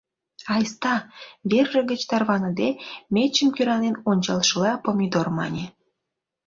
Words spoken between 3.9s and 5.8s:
ончалшыла Помидор мане.